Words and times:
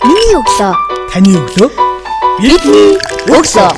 Миний 0.00 0.32
өглөө. 0.32 0.72
Таны 1.12 1.34
өглөө. 1.36 1.68
Бидний 2.40 2.96
өглөө. 3.28 3.68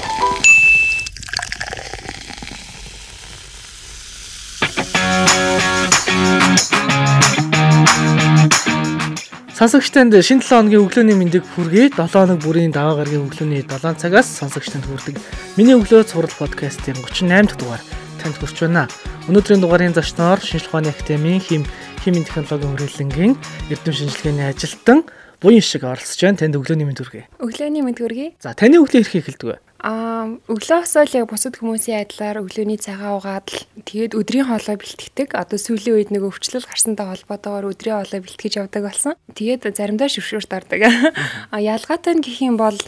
Сонсогчтанд 9.59 10.15
шинэ 10.23 10.47
7 10.47 10.47
хоногийн 10.47 10.87
өглөөний 10.87 11.19
мэндийг 11.19 11.43
хүргэе. 11.43 11.91
7 11.91 12.07
хоног 12.07 12.39
бүрийн 12.47 12.71
даваа 12.71 13.03
гарагийн 13.03 13.27
өглөөний 13.27 13.67
7 13.67 13.99
цагаас 13.99 14.31
сонсогчтанд 14.31 14.87
хүрдэг. 14.87 15.19
Миний 15.59 15.75
өглөө 15.75 16.07
цуврал 16.07 16.31
подкастын 16.39 17.03
38 17.03 17.51
дахь 17.51 17.59
дугаар 17.59 17.83
танд 18.23 18.39
хүрч 18.39 18.63
байна. 18.63 18.87
Өнөөдрийн 19.27 19.59
дугаарын 19.59 19.99
зочноор 19.99 20.39
шинжлэх 20.39 20.71
ухааны 20.71 20.95
академийн 20.95 21.43
хим 21.43 21.67
химийн 22.07 22.23
технологийн 22.23 22.79
хүрээлэнгийн 22.79 23.35
эрдэм 23.75 23.95
шинжилгээний 23.95 24.51
ажилтан 24.55 25.03
буян 25.43 25.61
шиг 25.61 25.83
оролцож 25.83 26.21
байна. 26.23 26.39
Танд 26.39 26.57
өглөөний 26.57 26.87
мэнд 26.87 27.03
хүргэе. 27.03 27.27
Өглөөний 27.43 27.83
мэд 27.83 27.99
хүргэе. 27.99 28.29
За 28.39 28.55
таны 28.55 28.79
өглөө 28.79 29.03
хэрхэн 29.03 29.23
эхэлдэг 29.27 29.49
вэ? 29.51 29.59
Аа 29.83 30.39
өглөөсөө 30.47 31.03
л 31.11 31.17
яг 31.19 31.27
бусад 31.27 31.59
хүмүүсийн 31.59 32.07
адилаар 32.07 32.39
өглөөний 32.47 32.79
цагаа 32.79 33.19
угаад 33.19 33.51
л 33.51 33.67
тэгээд 33.83 34.15
өдрийн 34.15 34.47
хоолой 34.47 34.79
бэлтгэдэг. 34.79 35.35
Одоо 35.35 35.59
сүүлийн 35.59 35.99
үед 35.99 36.11
нэг 36.15 36.23
өвчлөл 36.23 36.63
гарсантай 36.63 37.03
холбоотойгоор 37.03 37.75
өдрийн 37.75 37.99
хоолой 37.99 38.23
бэлтгэж 38.23 38.53
явдаг 38.63 38.83
болсон. 38.87 39.19
Тэгээд 39.35 39.67
заримдаа 39.75 40.07
шүршүрт 40.07 40.55
ордог. 40.55 40.87
А 40.87 41.59
ялгаатай 41.59 42.15
нь 42.15 42.23
гэх 42.23 42.39
юм 42.47 42.55
бол 42.63 42.79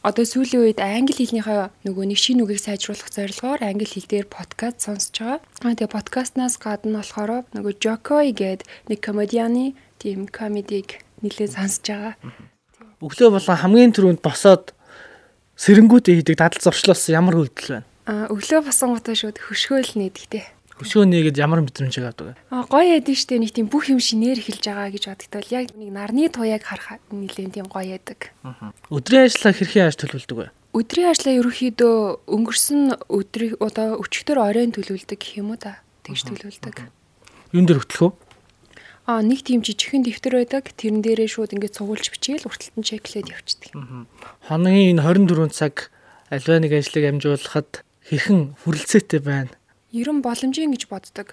одоо 0.00 0.24
сүүлийн 0.24 0.64
үед 0.64 0.80
англи 0.80 1.12
хэлнийхээ 1.12 1.84
нөгөө 1.84 2.04
нэг 2.08 2.18
шинэ 2.22 2.42
үгийг 2.48 2.64
сайжруулах 2.64 3.12
зорилгоор 3.12 3.60
англи 3.60 3.84
хэл 3.84 4.08
дээр 4.08 4.26
подкаст 4.30 4.88
сонсож 4.88 5.20
байгаа. 5.20 5.38
Аа 5.68 5.76
тэгээ 5.76 5.92
подкастнаас 5.92 6.56
гадна 6.56 7.04
болохоор 7.04 7.44
нөгөө 7.52 7.74
Jokoi 7.82 8.32
гээд 8.32 8.64
нэг 8.88 8.98
комедианы 9.04 9.76
тийм 9.98 10.30
комедиг 10.30 11.02
нэлээд 11.22 11.52
сонсож 11.54 11.86
байгаа. 11.86 12.14
Өглөө 12.98 13.30
болон 13.34 13.58
хамгийн 13.58 13.94
түрүүнд 13.94 14.20
босоод 14.22 14.74
сэрэнгүүдээ 15.58 16.14
хийдэг 16.22 16.36
дадал 16.38 16.62
зуршлаас 16.62 17.06
ямар 17.10 17.38
үйлдэл 17.38 17.82
байна? 17.82 17.86
Аа 18.06 18.26
өглөө 18.32 18.66
босон 18.66 18.94
готоо 18.94 19.14
шууд 19.14 19.38
хөшгөөл 19.42 19.98
нэгдэгтэй. 19.98 20.44
Хөшөө 20.78 21.10
нээгээд 21.10 21.42
ямар 21.42 21.60
мэдрэмж 21.66 21.98
авдаг 21.98 22.26
вэ? 22.30 22.34
Аа 22.54 22.62
гоё 22.70 22.86
яд 22.94 23.10
нь 23.10 23.18
штэ 23.18 23.42
нэг 23.42 23.50
тийм 23.50 23.66
бүх 23.66 23.90
юм 23.90 23.98
шинээр 23.98 24.38
эхэлж 24.38 24.62
байгаа 24.62 24.94
гэж 24.94 25.04
боддогтой 25.10 25.42
бол 25.42 25.54
яг 25.58 25.66
нэг 25.74 25.90
нарны 25.90 26.30
туяаг 26.30 26.62
харах 26.62 27.02
нэлээд 27.10 27.58
тийм 27.58 27.66
гоё 27.66 27.98
ядаг. 27.98 28.30
Өдрийн 28.86 29.26
ажлаа 29.26 29.50
хэрхэн 29.50 29.90
яаж 29.90 29.98
төлөвлөдөг 29.98 30.38
вэ? 30.38 30.46
Өдрийн 30.78 31.10
ажлаа 31.10 31.34
ерөөхдөө 31.34 31.94
өнгөрсөн 32.30 32.80
өдрийг 33.10 33.58
одоо 33.58 33.98
өчигдөр 33.98 34.38
оройн 34.38 34.70
төлөвлөдөг 34.70 35.18
гэх 35.18 35.42
юм 35.42 35.50
уу 35.50 35.58
та. 35.58 35.82
Тэгж 36.06 36.30
төлөвлөдөг. 36.30 36.76
Юун 37.50 37.66
дээр 37.66 37.82
хөтлөх 37.82 38.14
вэ? 38.14 38.27
Аа 39.08 39.24
нэг 39.24 39.40
тийм 39.40 39.64
жижигхэн 39.64 40.04
дэвтэр 40.04 40.44
байдаг. 40.44 40.68
Тэрэн 40.76 41.00
дээрээ 41.00 41.32
шууд 41.32 41.56
ингээд 41.56 41.80
цугуулж 41.80 42.12
бичээл 42.12 42.44
урталтан 42.44 42.84
чеклээд 42.84 43.32
явчихдаг. 43.32 43.72
Хоногийн 44.44 45.00
энэ 45.00 45.32
24 45.32 45.48
цаг 45.48 45.88
альва 46.28 46.60
нэг 46.60 46.76
ажлыг 46.76 47.04
амжуулахад 47.08 47.88
хэрхэн 48.04 48.52
хүрэлцээтэй 48.60 49.20
байна? 49.24 49.56
Ер 49.96 50.12
нь 50.12 50.20
боломжийн 50.20 50.76
гэж 50.76 50.92
боддог. 50.92 51.32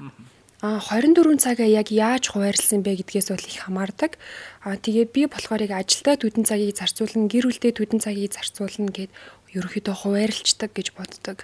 А 0.64 0.80
24 0.80 1.36
цагаа 1.36 1.68
яг 1.68 1.92
яаж 1.92 2.32
хуваарлсан 2.32 2.80
бэ 2.80 3.04
гэдгээс 3.04 3.28
бол 3.36 3.44
их 3.44 3.60
хамаардаг. 3.68 4.16
А 4.64 4.80
тэгээ 4.80 5.12
би 5.12 5.22
болохоор 5.28 5.68
яг 5.68 5.76
ажилдаа 5.76 6.16
төдөн 6.16 6.48
цагийг 6.48 6.80
зарцуулна, 6.80 7.28
гэр 7.28 7.52
бүлдээ 7.52 7.76
төдөн 7.76 8.00
цагийг 8.00 8.32
зарцуулна 8.32 8.88
гэд 8.88 9.12
ерөөхдөө 9.52 9.96
хуваарлцдаг 10.00 10.72
гэж 10.72 10.96
боддог. 10.96 11.44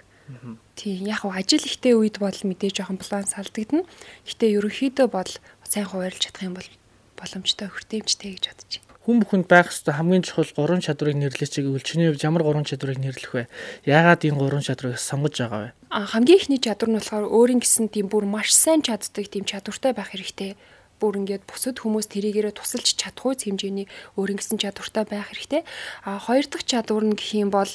Тийм 0.79 1.05
яг 1.05 1.27
хав 1.27 1.35
ажил 1.35 1.59
ихтэй 1.59 1.91
үед 1.91 2.23
бол 2.23 2.31
мэдээж 2.31 2.79
жоохон 2.79 3.03
баланс 3.03 3.35
алдагдана. 3.35 3.83
Гэтэ 4.23 4.55
ерөөхдөө 4.57 5.07
бол 5.11 5.31
сайн 5.71 5.87
хуваарлж 5.87 6.19
чадах 6.19 6.43
юм 6.43 6.55
бол 6.59 6.69
боломжтой 7.15 7.71
хүртээмжтэй 7.71 8.35
гэж 8.35 8.45
бодож 8.51 8.71
байна. 8.75 8.91
Хүн 9.01 9.17
бүхэнд 9.23 9.47
байх 9.47 9.71
ёстой 9.71 9.95
хамгийн 9.95 10.27
чухал 10.27 10.51
гурван 10.51 10.83
чадварыг 10.83 11.15
нэрлэж 11.15 11.63
гэвэл 11.63 11.87
чиний 11.87 12.11
хувьд 12.11 12.27
ямар 12.27 12.43
гурван 12.43 12.67
чадварыг 12.67 12.99
нэрлэх 12.99 13.31
вэ? 13.33 13.43
Яагаад 13.87 14.27
энэ 14.27 14.35
гурван 14.35 14.61
чадварыг 14.67 14.99
сонгож 14.99 15.39
байгаа 15.39 15.71
вэ? 15.71 15.73
А 15.89 16.05
хамгийн 16.05 16.37
ихний 16.37 16.59
чадвар 16.59 16.91
нь 16.91 16.97
болохоор 16.99 17.25
өөрийн 17.31 17.63
гэсэн 17.63 17.87
тийм 17.87 18.11
бүр 18.11 18.27
маш 18.27 18.51
сайн 18.51 18.83
чаддаг 18.83 19.25
тийм 19.31 19.47
чадвартай 19.47 19.95
байх 19.95 20.11
хэрэгтэй. 20.11 20.59
Бүр 21.01 21.17
ингээд 21.17 21.49
бусад 21.49 21.81
хүмүүс 21.81 22.13
тэрийгээрээ 22.13 22.53
тусалж 22.53 22.93
чадахгүй 22.93 23.33
хэмжээний 23.41 23.89
өөрийн 24.21 24.37
гэсэн 24.37 24.61
чадвартай 24.61 25.07
байх 25.09 25.33
хэрэгтэй. 25.33 25.65
А 26.05 26.21
хоёр 26.21 26.45
дахь 26.45 26.67
чадвар 26.67 27.01
нь 27.07 27.17
гэх 27.17 27.31
юм 27.41 27.49
бол 27.49 27.71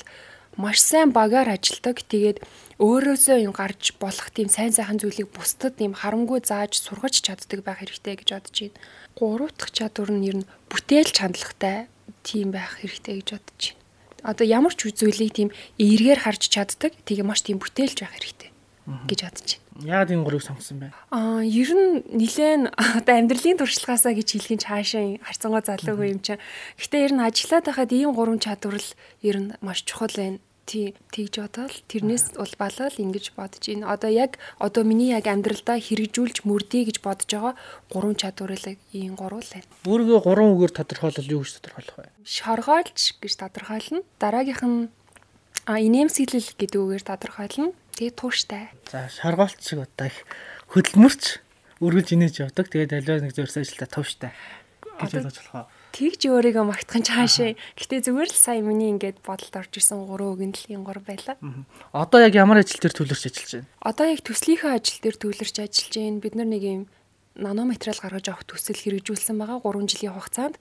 маш 0.57 0.81
сайн 0.81 1.13
багаар 1.13 1.53
ажилдаг. 1.57 2.01
Тэгээд 2.09 2.43
өөрөөсөө 2.81 3.45
юм 3.45 3.53
гарч 3.53 3.97
болох 4.01 4.29
тийм 4.33 4.49
сайн 4.49 4.73
сайхан 4.73 5.01
зүйлийг 5.01 5.29
бусдад 5.33 5.77
юм 5.81 5.93
харамгүй 5.93 6.41
зааж 6.45 6.81
сургаж 6.81 7.21
чаддаг 7.21 7.61
байх 7.65 7.85
хэрэгтэй 7.85 8.17
гэж 8.17 8.29
бодож 8.33 8.57
байна. 8.57 8.81
Гурав 9.17 9.53
дахь 9.57 9.73
чадвар 9.77 10.11
нь 10.17 10.27
ер 10.29 10.37
нь 10.41 10.49
бүтээлч 10.73 11.17
хандлагатай 11.21 11.89
тийм 12.25 12.57
байх 12.57 12.81
хэрэгтэй 12.81 13.21
гэж 13.21 13.29
бодож 13.37 13.63
байна. 13.77 13.85
Одоо 14.25 14.47
ямар 14.49 14.75
ч 14.75 14.91
зүйлийг 14.91 15.33
тийм 15.37 15.49
эргээр 15.77 16.25
харж 16.25 16.43
чаддаг. 16.49 16.93
Тэгээ 17.05 17.29
маш 17.29 17.45
тийм 17.45 17.61
бүтээлч 17.61 18.01
байх 18.01 18.17
хэрэгтэй 18.17 18.56
гэж 18.87 19.21
бодож 19.27 19.49
байна. 19.59 19.67
Яагаад 19.83 20.11
энэ 20.15 20.25
гурыг 20.25 20.43
сонгосон 20.47 20.79
бэ? 20.79 20.95
Аа, 21.11 21.43
ер 21.43 21.71
нь 21.75 22.07
нилээн 22.07 22.71
одоо 22.71 23.15
амьдралын 23.19 23.59
туршлагаасаа 23.59 24.15
гэж 24.15 24.29
хэлхийн 24.33 24.63
цаашаа 24.63 25.19
харцангуй 25.27 25.63
залуугүй 25.67 26.09
юм 26.15 26.21
чинь. 26.23 26.41
Гэтэ 26.79 26.97
ер 27.05 27.13
нь 27.13 27.27
ажиллаад 27.27 27.67
байхад 27.67 27.91
ийм 27.93 28.15
гурван 28.15 28.39
чадвар 28.39 28.79
л 28.79 28.91
ер 29.27 29.37
нь 29.43 29.51
маш 29.61 29.83
чухал 29.83 30.15
байна. 30.15 30.39
Тий, 30.67 30.99
тэгж 31.15 31.35
бодоод 31.39 31.75
тэрнээс 31.87 32.35
улбалал 32.43 32.95
ингэж 32.99 33.39
бодож 33.39 33.63
байна. 33.63 33.91
Одоо 33.91 34.11
яг 34.11 34.39
одоо 34.59 34.83
миний 34.83 35.15
яг 35.15 35.27
амьдралдаа 35.31 35.79
хэрэгжүүлж 35.79 36.43
мөрдий 36.43 36.83
гэж 36.87 37.03
бодож 37.03 37.31
байгаа 37.31 37.55
гурван 37.91 38.19
чадвар 38.19 38.55
л 38.55 38.67
ийм 38.91 39.15
гурвал 39.15 39.47
байна. 39.47 39.71
Өөрийгөө 39.87 40.19
гурван 40.27 40.51
үгээр 40.59 40.75
тодорхойлол 40.75 41.33
юу 41.39 41.43
гэж 41.47 41.63
тодорхойлох 41.63 41.97
вэ? 42.03 42.11
Шоргоолж 42.27 42.99
гэж 43.23 43.33
тодорхойлно. 43.39 44.03
Дараагийнх 44.19 44.63
нь 44.67 44.91
а 45.67 45.83
инээмсэглэл 45.83 46.55
гэдэг 46.59 46.79
үгээр 46.83 47.05
тодорхойлно. 47.07 47.75
Тэгээ 47.97 48.13
тууштай. 48.13 48.69
За 48.93 49.09
шаргаалт 49.09 49.57
шиг 49.65 49.89
одоо 49.89 50.07
их 50.13 50.21
хөдөлмөрч 50.69 51.41
үргэлж 51.81 52.09
инээж 52.13 52.35
явдаг. 52.45 52.69
Тэгээд 52.69 52.93
аливаа 52.93 53.25
нэг 53.25 53.33
зөрс 53.33 53.57
ажилдаа 53.57 53.89
товштай 53.89 54.33
гэж 55.01 55.13
ойлгож 55.17 55.39
болох? 55.41 55.69
Тэгж 55.97 56.21
өөрийгөө 56.29 56.65
магтахын 56.69 57.05
цаашаа. 57.09 57.57
Гэтэ 57.57 58.05
зүгээр 58.05 58.29
л 58.29 58.37
сая 58.37 58.61
миний 58.61 58.93
ингээд 58.93 59.25
бодолд 59.25 59.55
орж 59.57 59.73
исэн 59.81 60.05
гурван 60.05 60.37
үгэнд 60.37 60.57
л 60.61 60.73
юм 60.77 60.85
гур 60.85 61.01
байла. 61.01 61.41
Одоо 61.97 62.21
яг 62.21 62.37
ямар 62.37 62.61
ажил 62.61 62.81
дээр 62.85 62.97
төлөрч 63.01 63.33
ажиллаж 63.33 63.65
байна? 63.65 63.69
Одоо 63.81 64.07
яг 64.13 64.21
төслийнхөө 64.21 64.77
ажил 64.77 65.01
дээр 65.01 65.17
төвлөрч 65.17 65.57
ажиллаж 65.57 65.95
байна. 65.97 66.21
Бид 66.21 66.35
нар 66.37 66.49
нэг 66.53 66.63
юм 66.69 66.83
нано 67.33 67.65
материал 67.65 67.97
гаргаж 67.97 68.29
авах 68.29 68.45
төсөл 68.45 68.77
хэрэгжүүлсэн 68.77 69.37
байгаа 69.41 69.65
3 69.65 69.89
жилийн 69.89 70.17
хугацаанд. 70.17 70.57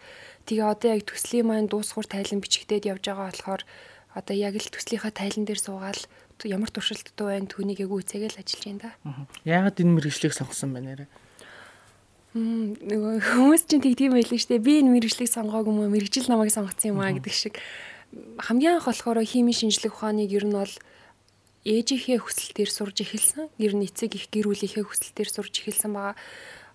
Тэгээ 0.47 0.71
одоо 0.71 0.89
яг 0.95 1.03
төслийн 1.03 1.47
маань 1.51 1.67
дуусгуур 1.67 2.07
тайлан 2.07 2.39
бичигдээд 2.39 2.87
явж 2.95 3.03
байгаа 3.03 3.27
болохоор 3.31 3.61
одоо 4.15 4.35
яг 4.35 4.55
л 4.55 4.71
төслийнхаа 4.71 5.11
тайлан 5.11 5.43
дээр 5.43 5.59
суугаад 5.59 6.07
ямар 6.47 6.71
туршилттай 6.71 7.43
байна 7.43 7.51
түүнийг 7.51 7.83
яг 7.83 7.91
үүсэгээл 7.91 8.39
ажиллаж 8.39 8.63
байна 8.63 8.81
да. 8.81 8.91
Яагаад 9.43 9.79
энэ 9.83 9.95
мэрэгжлийг 9.99 10.31
сонгосон 10.31 10.71
бэ 10.71 10.79
нэрэ? 10.81 11.05
Мм 12.35 12.75
нөгөө 12.83 13.13
хүмүүс 13.23 13.63
чинь 13.67 13.83
тэгдэм 13.83 14.15
байлээ 14.15 14.39
штэ. 14.39 14.59
Би 14.59 14.83
энэ 14.83 14.91
мэрэгжлийг 14.91 15.31
сонгоог 15.31 15.67
юм 15.67 15.83
уу? 15.83 15.91
Мэрэгжил 15.91 16.27
намайг 16.27 16.51
сонгоцсон 16.51 16.91
юм 16.95 16.99
аа 16.99 17.15
гэдэг 17.15 17.31
шиг. 17.31 17.55
Хамгийн 18.39 18.79
анх 18.79 18.91
болохоор 18.91 19.23
химийн 19.23 19.55
шинжлэх 19.55 19.95
ухааныг 19.95 20.31
ер 20.31 20.43
нь 20.43 20.51
бол 20.51 20.73
ээжийнхээ 21.63 22.19
хүсэлтээр 22.19 22.71
сурж 22.71 23.07
эхэлсэн. 23.07 23.47
Ер 23.55 23.73
нь 23.79 23.87
эцэг 23.87 24.19
их 24.19 24.27
гэр 24.27 24.51
бүлийнхээ 24.51 24.83
хүсэлтээр 24.83 25.29
сурж 25.31 25.63
эхэлсэн 25.63 25.91
байгаа. 25.95 26.19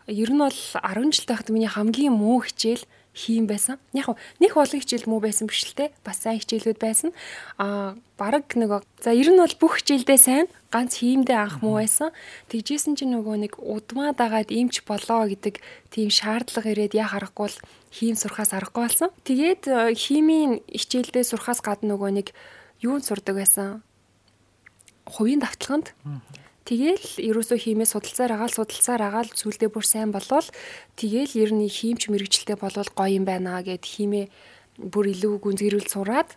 Ер 0.08 0.32
нь 0.32 0.40
бол 0.40 0.56
10 0.56 1.12
жил 1.12 1.28
тахад 1.28 1.52
миний 1.52 1.68
хамгийн 1.68 2.16
муу 2.16 2.40
хичээл 2.40 2.88
хийм 3.14 3.50
байсан. 3.50 3.78
Яг 3.92 4.14
нэг 4.38 4.54
олон 4.54 4.80
хичээл 4.80 5.10
муу 5.10 5.18
байсан 5.18 5.50
биш 5.50 5.66
л 5.66 5.74
те. 5.74 5.90
Бас 6.06 6.22
сайн 6.22 6.38
хичээлүүд 6.38 6.78
байсан. 6.78 7.10
Аа 7.58 7.98
баг 8.14 8.54
нөгөө 8.54 8.86
за 9.02 9.10
ер 9.10 9.28
нь 9.34 9.40
бол 9.40 9.56
бүх 9.58 9.82
хичээлдээ 9.82 10.18
сайн 10.18 10.46
ганц 10.70 11.02
хиймдээ 11.02 11.38
анх 11.38 11.58
муу 11.62 11.82
байсан. 11.82 12.14
Тэгжсэн 12.52 12.94
чинь 12.94 13.10
нөгөө 13.10 13.36
нэг 13.50 13.52
удмаа 13.58 14.14
дагаад 14.14 14.54
имч 14.54 14.86
болоо 14.86 15.26
гэдэг 15.26 15.58
тийм 15.90 16.08
шаардлага 16.08 16.70
ирээд 16.70 16.94
яа 16.94 17.10
харахгүй 17.10 17.50
л 17.50 17.58
хийм 17.90 18.14
сурахаас 18.14 18.54
аргагүй 18.54 18.86
болсон. 18.86 19.10
Тэгээд 19.26 19.66
химийн 19.98 20.62
хичээлдээ 20.70 21.24
сурахаас 21.26 21.60
гадна 21.64 21.98
нөгөө 21.98 22.10
нэг 22.14 22.28
юунд 22.78 23.02
сурдаг 23.02 23.34
байсан? 23.34 23.82
Хувийн 25.10 25.42
давталганд 25.42 25.90
Тэгээл 26.70 27.34
ерөөсөө 27.34 27.58
хиймээ 27.66 27.88
судалцаар 27.90 28.38
агаал 28.38 28.54
судалцаар 28.54 29.02
агаал 29.02 29.26
зүйлдээ 29.34 29.74
бүр 29.74 29.82
сайн 29.82 30.14
болвол 30.14 30.46
тэгээл 30.94 31.34
ер 31.42 31.50
нь 31.50 31.66
хиймч 31.66 32.06
мэрэгчлээ 32.06 32.54
болвол 32.62 32.90
гоё 32.94 33.18
юм 33.18 33.26
байна 33.26 33.58
гэд 33.58 33.82
хиймээ 33.82 34.30
бүр 34.78 35.10
илүү 35.10 35.34
гүнзгийрүүл 35.42 35.90
сураад 35.90 36.30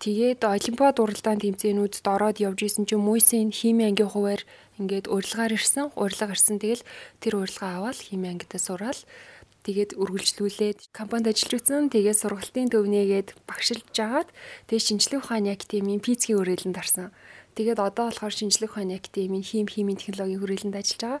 тэгээд 0.00 0.48
олимпиад 0.48 0.96
уралдаан 0.96 1.44
тэмцээнүүдэд 1.44 2.06
ороод 2.08 2.40
явж 2.40 2.60
исэн 2.64 2.88
чинь 2.88 3.04
мөсийн 3.04 3.52
химийн 3.52 3.92
ангийн 3.92 4.08
хуваар 4.08 4.42
ингээд 4.80 5.12
урилгаар 5.12 5.52
ирсэн 5.52 5.92
урилга 5.92 6.32
ирсэн 6.32 6.56
тэгэл 6.56 6.80
тэр 7.20 7.44
урилга 7.44 7.84
аваад 7.84 8.00
химийн 8.00 8.40
ангидаа 8.40 8.64
сураал 8.64 9.00
тэгээд 9.60 9.92
үргэлжлүүлээд 10.00 10.88
компанид 10.96 11.36
ажиллаж 11.36 11.52
үзсэн. 11.60 11.92
Тэгээд 11.92 12.16
сургалтын 12.16 12.72
төвнийгээд 12.72 13.36
багшилж 13.44 13.84
жагаад 13.92 14.28
тэгээд 14.72 14.86
шинжлэх 14.88 15.20
ухааны 15.20 15.52
академийн 15.52 16.00
физикийн 16.00 16.40
хүрээлэнд 16.40 16.80
орсон. 16.80 17.12
Тэгээд 17.60 17.76
одоо 17.76 18.08
болохоор 18.08 18.32
шинжлэх 18.32 18.72
ухааны 18.72 18.96
академийн 18.96 19.44
хим 19.44 19.68
химийн 19.68 20.00
технологийн 20.00 20.40
хүрээлэнд 20.40 20.80
ажиллаж 20.80 21.20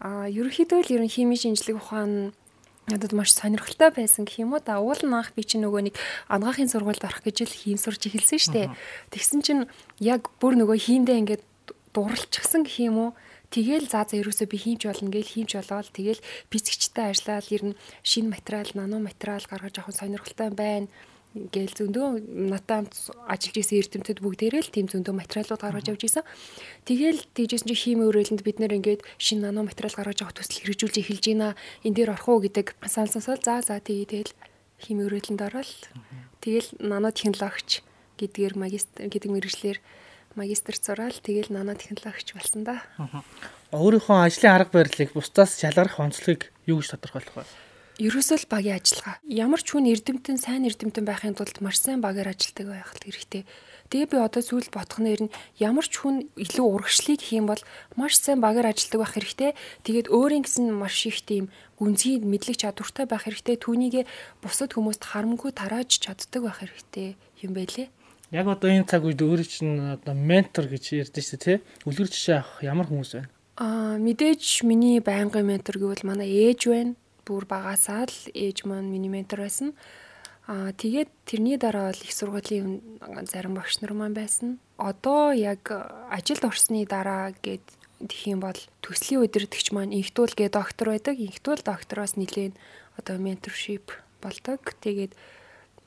Аа 0.00 0.32
ерөнхийдөө 0.32 0.80
л 0.80 0.94
ерөн 0.96 1.12
химийн 1.12 1.36
шинжлэх 1.44 1.76
ухаан 1.76 2.32
надад 2.88 3.12
маш 3.12 3.36
сонирхолтой 3.36 3.92
байсан 3.92 4.24
гэх 4.24 4.40
юм 4.40 4.56
уу 4.56 4.64
да 4.64 4.80
уул 4.80 4.96
наах 5.04 5.36
би 5.36 5.44
чинь 5.44 5.60
нөгөө 5.60 5.92
нэг 5.92 5.94
ангаахын 6.32 6.72
сургуульд 6.72 7.04
орох 7.04 7.20
гэж 7.20 7.36
л 7.44 7.52
хийм 7.52 7.76
сурж 7.76 8.00
эхэлсэн 8.00 8.40
шүү 8.40 8.54
дээ. 8.56 8.68
Тэгсэн 9.12 9.40
чинь 9.44 9.68
яг 10.00 10.32
бүр 10.40 10.56
нөгөө 10.56 10.80
хиймдээ 10.88 11.20
ингээд 11.20 11.44
дурлцчихсан 11.92 12.64
гэх 12.64 12.80
юм 12.80 12.96
уу 12.96 13.10
Тэгэл 13.52 13.86
заа 13.86 14.08
за 14.08 14.18
ерөөсөө 14.24 14.48
би 14.50 14.56
хиймж 14.56 14.88
болно 14.88 15.12
гэж 15.12 15.26
хиймж 15.36 15.52
болоод 15.54 15.92
тэгэл 15.92 16.24
физикчтэй 16.50 17.12
ажиллаад 17.12 17.46
ер 17.54 17.62
нь 17.70 17.78
шинэ 18.02 18.32
материал, 18.34 18.66
нано 18.74 18.98
материал 18.98 19.44
гаргаж 19.46 19.78
авах 19.78 19.94
сонирхолтой 19.94 20.50
байна 20.50 20.88
гээл 21.34 21.74
зөндөө 21.74 22.06
надад 22.54 22.70
хамт 22.86 22.94
ажиллаж 23.26 23.56
исэн 23.58 23.78
эрдэмтэд 23.82 24.18
бүгдээрээ 24.22 24.62
л 24.62 24.74
тийм 24.74 24.86
зөндөө 24.86 25.14
материалууд 25.18 25.62
гаргаж 25.66 25.86
авч 25.90 26.02
исэн. 26.06 26.24
Тэгэл 26.86 27.26
тэгжсэн 27.34 27.74
чинь 27.74 27.82
хими 27.98 28.06
өрөөлөнд 28.06 28.46
бид 28.46 28.62
нэр 28.62 28.78
ингээд 28.78 29.02
шинэ 29.18 29.50
нано 29.50 29.66
материал 29.66 29.98
гаргаж 29.98 30.22
авах 30.22 30.38
төсөл 30.38 30.62
хэрэгжүүлж 30.62 30.96
эхэлж 31.02 31.24
байна. 31.34 31.58
Энд 31.82 31.96
дээр 31.98 32.14
орох 32.14 32.30
уу 32.30 32.38
гэдэг 32.38 32.78
сансансал 32.86 33.42
за 33.42 33.66
за 33.66 33.82
тэгээ 33.82 34.30
тэгэл 34.30 34.32
хими 34.78 35.02
өрөөлөнд 35.10 35.42
ороод 35.42 35.70
тэгэл 36.38 36.70
нано 36.78 37.10
технологич 37.10 37.82
гэдгээр 38.22 38.54
магистр 38.54 39.10
гэдэг 39.10 39.30
мэрэгчлэр 39.34 39.78
магистрт 40.38 40.82
сураал 40.86 41.18
тэгэл 41.18 41.50
нано 41.50 41.74
технологич 41.74 42.34
болсон 42.34 42.62
да. 42.62 42.86
Өөрийнхөө 43.74 44.30
ажлын 44.30 44.54
арга 44.54 44.82
барилыг 44.82 45.10
бусдаас 45.14 45.58
шалгарах 45.58 45.98
онцлогийг 45.98 46.54
юу 46.66 46.78
гэж 46.78 46.94
тодорхойлох 46.94 47.42
вэ? 47.42 47.46
Ерөөсөө 47.94 48.38
л 48.42 48.50
багийн 48.50 48.82
ажиллагаа. 48.82 49.22
Ямар 49.22 49.62
ч 49.62 49.70
хүн 49.70 49.86
эрдэмтэн 49.86 50.34
сайн 50.34 50.66
эрдэмтэн 50.66 51.06
байхын 51.06 51.38
тулд 51.38 51.62
маш 51.62 51.78
сайн 51.78 52.02
багаар 52.02 52.34
ажилтдаг 52.34 52.66
байх 52.66 52.90
хэрэгтэй. 52.90 53.46
Тэгээ 53.86 54.10
би 54.10 54.16
одоо 54.18 54.42
сүүл 54.42 54.66
ботхоноор 54.74 55.30
нь 55.30 55.34
ямар 55.62 55.86
ч 55.86 56.02
хүн 56.02 56.26
илүү 56.34 56.66
урагшлыг 56.74 57.22
хийх 57.22 57.38
юм 57.38 57.46
бол 57.46 57.62
маш 57.94 58.18
сайн 58.18 58.42
багаар 58.42 58.74
ажилтдаг 58.74 58.98
байх 58.98 59.14
хэрэгтэй. 59.14 59.54
Тэгээд 59.86 60.10
өөрийн 60.10 60.42
гэсэн 60.42 60.74
маш 60.74 61.06
их 61.06 61.22
тийм 61.22 61.54
гүнзгий 61.78 62.18
мэдлэг 62.18 62.58
чадвартай 62.58 63.06
байх 63.06 63.30
хэрэгтэй. 63.30 63.62
Түүнийг 63.62 64.10
бусад 64.42 64.74
хүмүүст 64.74 65.06
харамгүй 65.14 65.54
тарааж 65.54 65.94
чаддаг 65.94 66.50
байх 66.50 66.58
хэрэгтэй 66.66 67.14
юм 67.46 67.54
байлээ. 67.54 67.94
Яг 68.34 68.50
одоо 68.50 68.74
энэ 68.74 68.90
цаг 68.90 69.06
үед 69.06 69.22
өөрөө 69.22 69.46
чинь 69.46 69.78
одоо 69.94 70.18
ментор 70.18 70.66
гэж 70.66 71.06
ярьдэн 71.06 71.22
шүү 71.22 71.38
дээ, 71.38 71.62
тий? 71.62 71.86
Үлгэр 71.86 72.10
жишээ 72.10 72.42
авах 72.42 72.58
ямар 72.66 72.90
хүмүүс 72.90 73.10
байна? 73.14 73.30
Аа, 73.62 73.94
мэдээж 74.02 74.66
миний 74.66 74.98
байнгын 74.98 75.46
ментор 75.46 75.78
гэвэл 75.78 76.02
манай 76.02 76.26
ээж 76.26 76.66
байна. 76.66 76.98
Бүр 77.24 77.44
багасаа 77.48 78.04
л 78.04 78.16
ээж 78.32 78.68
маань 78.68 78.92
миний 78.92 79.08
ментор 79.10 79.40
байсан. 79.44 79.72
Аа, 80.44 80.76
тэгээд 80.76 81.08
тэрний 81.24 81.56
дараа 81.56 81.88
бол 81.88 82.04
их 82.04 82.12
сургуулийн 82.12 83.00
зарим 83.24 83.56
багш 83.56 83.80
нар 83.80 83.96
маань 83.96 84.12
байсан. 84.12 84.60
Одоо 84.76 85.32
яг 85.32 85.72
ажилд 86.12 86.44
орсны 86.44 86.84
дараа 86.84 87.32
гээд 87.40 87.64
гэх 88.04 88.22
юм 88.28 88.44
бол 88.44 88.60
төслийн 88.84 89.24
удирдагч 89.24 89.72
маань 89.72 89.96
инхтүүл 89.96 90.36
гэ 90.36 90.52
доктор 90.52 90.92
байдаг. 90.92 91.16
Инхтүүл 91.16 91.64
доктороос 91.64 92.20
нэлээд 92.20 92.52
одоо 93.00 93.16
менторшип 93.16 93.88
болдог. 94.20 94.60
Тэгээд 94.84 95.16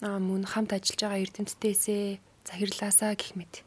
мөн 0.01 0.49
хамт 0.49 0.73
ажиллаж 0.73 1.01
байгаа 1.05 1.21
эрдэмтдээсээ 1.21 2.17
захирлаасаа 2.49 3.13
гэх 3.13 3.37
мэт. 3.37 3.61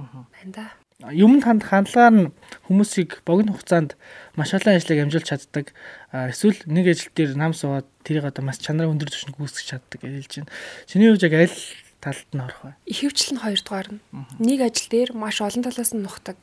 Аа. 0.00 0.24
Байна 0.32 0.52
да. 0.52 0.81
Юмд 1.10 1.42
ханд 1.42 1.66
хандлагаар 1.66 2.14
нь 2.14 2.30
хүмүүсийг 2.70 3.26
богино 3.26 3.56
хугацаанд 3.58 3.98
маш 4.38 4.54
олон 4.54 4.78
ажлыг 4.78 5.02
амжуулж 5.02 5.26
чаддаг. 5.26 5.74
Эсвэл 6.14 6.62
нэг 6.70 6.94
ажил 6.94 7.10
дээр 7.10 7.34
нам 7.34 7.56
суугаад 7.56 7.88
тэрийг 8.06 8.30
одоо 8.30 8.46
маш 8.46 8.62
чанарын 8.62 8.94
өндөр 8.94 9.10
түвшинд 9.10 9.34
гүйцэтгэж 9.34 9.66
чаддаг 9.66 9.98
гэж 9.98 10.12
хэлж 10.14 10.34
байна. 10.46 10.52
Чиний 10.86 11.08
хувьд 11.10 11.26
яг 11.26 11.34
аль 11.34 11.58
талд 11.98 12.28
нь 12.30 12.44
орох 12.44 12.60
вэ? 12.62 12.70
Ихэвчлэн 12.86 13.42
хоёрдугаар 13.42 13.88
нь. 13.90 14.00
Нэг 14.38 14.58
ажил 14.62 14.88
дээр 14.90 15.10
маш 15.18 15.42
олон 15.42 15.62
талаас 15.66 15.90
нь 15.90 16.04
нухдаг. 16.06 16.38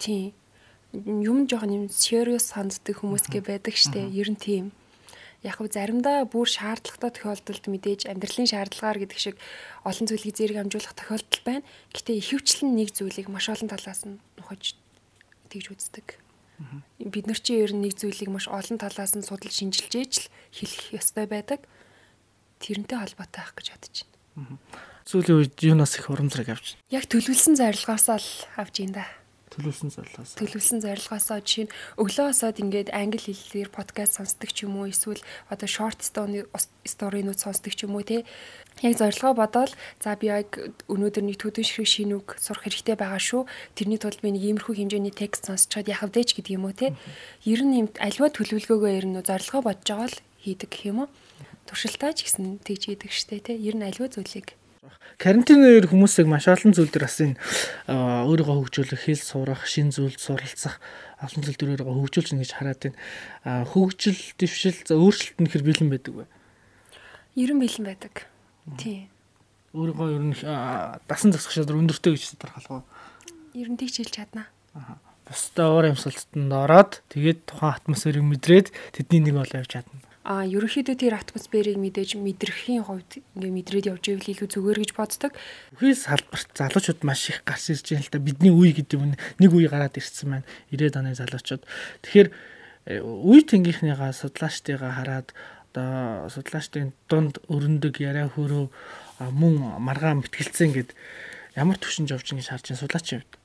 Тийм. 0.00 0.32
Юм 0.94 1.44
жоохон 1.50 1.74
юм 1.74 1.84
serious 1.90 2.54
ханддаг 2.54 3.02
хүмүүсгээ 3.02 3.42
байдаг 3.44 3.74
штэ. 3.76 4.08
Ер 4.08 4.30
нь 4.32 4.38
тийм 4.38 4.72
яг 5.44 5.60
хөө 5.60 5.68
заримдаа 5.76 6.24
бүр 6.24 6.48
шаардлагатай 6.48 7.12
тохиолдолд 7.20 7.64
мэдээж 7.68 8.08
амьдралын 8.08 8.48
шаардлагаар 8.48 8.98
гэдэг 9.04 9.20
шиг 9.20 9.36
олон 9.84 10.08
зүйлийг 10.08 10.34
зэрэг 10.34 10.58
амжуулах 10.64 10.96
тохиолдол 10.96 11.42
байна. 11.44 11.68
Гэтэ 11.92 12.16
ихэвчлэн 12.16 12.72
нэг 12.72 12.96
зүйлийг 12.96 13.28
маш 13.28 13.52
олон 13.52 13.68
талаас 13.68 14.08
нь 14.08 14.16
нухаж 14.40 14.72
тэгж 15.52 15.66
үздэг. 15.76 16.16
Бид 16.96 17.26
нар 17.28 17.36
чинь 17.36 17.60
ер 17.60 17.76
нь 17.76 17.84
нэг 17.84 18.00
зүйлийг 18.00 18.32
маш 18.32 18.48
олон 18.48 18.80
талаас 18.80 19.12
нь 19.12 19.26
судал 19.26 19.52
шинжилж 19.52 19.92
ээж 19.92 20.12
л 20.16 20.26
хэлэх 20.56 20.96
ёстой 20.96 21.28
байдаг. 21.28 21.60
Тэрнтэй 22.64 22.96
холбоотой 22.96 23.44
байх 23.44 23.52
гэж 23.52 23.66
бодож 23.76 23.96
байна. 24.34 24.56
Сүүлийн 25.04 25.38
үед 25.44 25.60
юунаас 25.60 26.00
их 26.00 26.08
урамзраг 26.08 26.48
авч? 26.56 26.80
Яг 26.88 27.04
төлөвлөсөн 27.04 27.60
зорилгоосоо 27.60 28.16
л 28.16 28.30
авж 28.56 28.80
байна 28.80 29.04
да 29.04 29.23
төлөвлөсөн 29.54 29.90
зорилгоос. 29.94 30.30
Төлөвлөсөн 30.34 30.80
зорилгоосоо 30.82 31.38
жишээ 31.38 31.64
нь 31.70 31.74
өглөө 32.02 32.26
осоод 32.34 32.58
ингээд 32.58 32.90
англи 32.90 33.30
хэлээр 33.30 33.70
подкаст 33.70 34.18
сонсдог 34.18 34.50
ч 34.50 34.66
юм 34.66 34.82
уу 34.82 34.90
эсвэл 34.90 35.22
одоо 35.46 35.68
short 35.70 36.02
story-нууд 36.02 37.38
сонсдог 37.38 37.72
ч 37.78 37.86
юм 37.86 37.94
уу 37.94 38.02
те. 38.02 38.26
Яг 38.82 38.98
зорилгоо 38.98 39.38
бодоол 39.38 39.70
за 40.02 40.18
би 40.18 40.26
яг 40.34 40.58
өнөөдөр 40.90 41.22
нэг 41.22 41.38
төдөн 41.38 41.62
ширхэг 41.62 41.86
шинүүг 41.86 42.26
сурах 42.42 42.66
хэрэгтэй 42.66 42.98
байгаа 42.98 43.22
шүү. 43.22 43.46
Тэрний 43.78 44.02
тулд 44.02 44.18
би 44.18 44.34
нэг 44.34 44.42
иймэрхүү 44.42 44.74
хэмжээний 44.74 45.14
текст 45.14 45.46
сонсчоод 45.46 45.86
яхав 45.86 46.10
дэж 46.10 46.34
гэдэг 46.34 46.58
юм 46.58 46.66
уу 46.66 46.74
те. 46.74 46.98
Ер 47.46 47.62
нь 47.62 47.86
юм 47.86 47.88
альва 48.02 48.26
төлөвлөгөөгөө 48.34 48.90
ер 48.98 49.06
нь 49.06 49.22
зорилгоо 49.22 49.62
бодож 49.62 49.86
байгаа 49.86 50.10
л 50.10 50.18
хийдэг 50.42 50.68
гэх 50.74 50.90
юм 50.90 51.06
уу. 51.06 51.08
Туршилтаа 51.70 52.10
ч 52.12 52.26
гэсэн 52.26 52.58
тэгж 52.66 52.82
хийдэг 52.90 53.10
штэ 53.14 53.38
те. 53.46 53.52
Ер 53.54 53.78
нь 53.78 53.86
альва 53.86 54.10
зүйлийг 54.10 54.58
Карантинээр 55.18 55.86
хүмүүсийг 55.88 56.26
маш 56.26 56.50
олон 56.50 56.74
зүйл 56.74 56.90
дээр 56.90 57.06
бас 57.06 57.18
энэ 57.22 57.38
өөрийгөө 57.88 58.56
хөгжүүлэх, 58.66 59.02
хэл 59.06 59.22
сурах, 59.22 59.62
шин 59.64 59.94
зүйл 59.94 60.18
суралцах 60.18 60.82
олон 61.22 61.42
зүйл 61.46 61.58
дээр 61.58 61.70
өөрийгөө 61.78 61.94
хөгжүүлж 61.94 62.28
ингэж 62.34 62.52
хараад 62.58 62.80
байна. 62.82 62.98
Хөгжил, 63.70 64.18
дэвшил, 64.36 64.80
өөрчлөлт 64.90 65.38
нь 65.38 65.50
хэр 65.54 65.62
бэлэн 65.62 65.88
байдаг 65.94 66.12
вэ? 66.12 66.24
Ерөн 67.38 67.58
бэлэн 67.62 67.86
байдаг. 67.86 68.14
Тийм. 68.74 69.08
Өөрийгөө 69.72 70.08
ер 70.12 70.24
нь 70.28 70.36
дасан 71.06 71.30
засах 71.30 71.54
шаардлага 71.54 71.82
өндөртэй 71.86 72.12
гэж 72.18 72.24
тодорхойлох 72.34 72.82
уу? 72.82 72.84
Ерөн 73.54 73.78
тийч 73.78 74.02
хэлж 74.02 74.12
чадна. 74.18 74.50
Аа. 74.74 74.98
Бусдаа 75.24 75.72
уур 75.72 75.88
амьсгалтанд 75.88 76.52
ороод 76.52 77.00
тэгээд 77.08 77.48
тухайн 77.48 77.78
атмосферыг 77.80 78.26
мэдрээд 78.28 78.68
тэдний 78.92 79.24
нэг 79.24 79.40
болоо 79.40 79.64
явж 79.64 79.72
чадна 79.72 80.04
а 80.24 80.48
ерөнхийдөө 80.48 80.96
тэр 80.96 81.20
атмосферыг 81.20 81.76
мэдээж 81.76 82.16
мэдрэхийн 82.16 82.88
хувьд 82.88 83.20
ингээ 83.36 83.52
мэдрээд 83.60 83.88
явж 83.92 84.04
ивэл 84.08 84.32
илүү 84.32 84.48
зүгээр 84.56 84.78
гэж 84.80 84.90
боддог. 84.96 85.36
Бүхий 85.76 85.92
салбарт 85.92 86.48
залуучууд 86.56 87.04
маш 87.04 87.28
их 87.28 87.44
гарч 87.44 87.76
ирж 87.76 87.84
байгаа 87.92 88.08
л 88.08 88.12
да 88.16 88.24
бидний 88.24 88.48
үе 88.48 88.72
гэдэг 88.72 89.00
нь 89.04 89.20
нэг 89.20 89.50
үе 89.52 89.68
гараад 89.68 90.00
ирсэн 90.00 90.40
байна. 90.40 90.48
90-ад 90.72 90.96
оны 90.96 91.12
залуучууд. 91.12 91.62
Тэгэхээр 92.08 92.28
э, 92.32 93.04
үе 93.04 93.40
тэнгийнхнийгаа 93.44 94.16
судлаачдыгаа 94.16 94.92
хараад 94.96 95.28
одоо 95.76 96.32
судлаачдын 96.32 96.96
дунд 97.04 97.44
өрөндөг 97.52 98.00
яриа 98.00 98.32
хөрөө 98.32 98.72
мөн 99.28 99.76
маргаан 99.76 100.24
мэтгэлцэн 100.24 100.72
гэд 100.72 100.96
ямар 101.52 101.76
төвшинж 101.76 102.16
явж 102.16 102.32
харж 102.32 102.64
байгаа 102.72 102.80
судлаачийн 102.80 103.20
хувьд. 103.20 103.36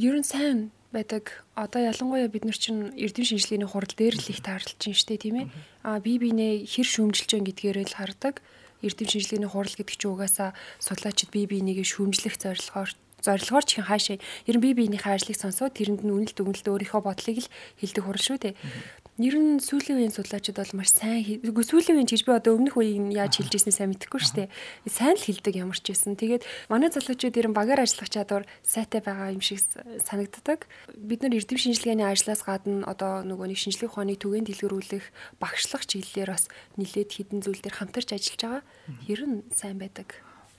Ер 0.00 0.16
нь 0.16 0.24
сайн 0.24 0.72
байдаг. 0.94 1.42
Одоо 1.58 1.82
ялангуяа 1.90 2.30
бид 2.30 2.46
нар 2.46 2.54
чинь 2.54 2.94
эрдэм 2.94 3.26
шинжилгээний 3.26 3.66
хурал 3.66 3.90
дээр 3.90 4.14
л 4.14 4.30
их 4.30 4.40
таарлаж 4.46 4.78
байна 4.78 4.94
шүү 4.94 5.08
дээ, 5.10 5.24
тийм 5.26 5.36
ээ. 5.42 5.46
Аа 5.82 5.98
бие 5.98 6.22
биенээ 6.22 6.64
хэр 6.70 6.86
шүүмжилж 6.86 7.30
байгаа 7.34 7.48
гэдгээр 7.50 7.78
л 7.82 7.98
хардаг. 7.98 8.34
Эрдэм 8.86 9.08
шинжилгээний 9.10 9.50
хурал 9.50 9.74
гэдэг 9.74 9.96
чинь 9.98 10.12
угаасаа 10.14 10.50
судлаачид 10.78 11.34
бие 11.34 11.50
биенийгээ 11.50 11.86
шүүмжлэх 11.90 12.38
зорилгоор 12.38 12.90
зорилгоор 13.24 13.64
ч 13.64 13.80
их 13.80 13.88
хаашаа 13.88 14.20
ер 14.20 14.56
нь 14.56 14.62
бие 14.62 14.76
биенийхээ 14.76 15.16
ажлыг 15.16 15.38
сонсоод 15.40 15.74
тэрэнд 15.74 16.04
нь 16.04 16.12
үнэлт 16.12 16.36
өгнөлт 16.36 16.68
өөрийнхөө 16.68 17.02
бодлыг 17.02 17.38
л 17.40 17.52
хэлдэг 17.80 18.04
хурал 18.04 18.24
шүү 18.24 18.38
дээ. 18.38 18.54
Нэр 19.14 19.38
нь 19.38 19.62
сүүлийн 19.62 20.02
үеийн 20.02 20.10
судлаачид 20.10 20.58
бол 20.58 20.74
маш 20.74 20.90
сайн 20.90 21.22
сүүлийн 21.22 22.02
үеийн 22.02 22.10
гэж 22.10 22.26
би 22.26 22.34
одоо 22.34 22.58
өмнөх 22.58 22.74
үеийг 22.74 23.14
яаж 23.14 23.38
хэлж 23.38 23.62
ирснийг 23.62 23.78
сайн 23.78 23.94
мэдэхгүй 23.94 24.18
шүү 24.18 24.34
дээ. 24.42 24.48
Сайн 24.90 25.14
л 25.14 25.22
хэлдэг 25.22 25.54
ямар 25.54 25.78
ч 25.78 25.94
байсан. 25.94 26.18
Тэгээд 26.18 26.42
манай 26.66 26.90
залуучууд 26.90 27.38
ер 27.38 27.46
нь 27.46 27.54
багаар 27.54 27.86
ажиллах 27.86 28.10
чадвар 28.10 28.42
сайтай 28.66 28.98
байгаа 28.98 29.30
юм 29.30 29.38
шиг 29.38 29.62
санагддаг. 30.02 30.66
Бид 30.98 31.22
нар 31.22 31.30
эрдэм 31.30 31.62
шинжилгээний 31.62 32.10
ажлаас 32.10 32.42
гадна 32.42 32.82
одоо 32.90 33.22
нөгөө 33.22 33.54
нэг 33.54 33.58
шинжилгээ 33.62 33.86
ухааны 33.86 34.18
түгээн 34.18 34.50
дэлгэрүүлэх 34.50 35.06
багшлах 35.38 35.86
чиглэлээр 35.86 36.34
бас 36.34 36.50
нилээд 36.74 37.14
хідэн 37.14 37.38
зүйл 37.38 37.62
дээр 37.62 37.78
хамтарч 37.78 38.18
ажиллаж 38.18 38.42
байгаа. 38.42 38.62
Ер 39.06 39.20
нь 39.30 39.46
сайн 39.54 39.78
байдаг. 39.78 40.10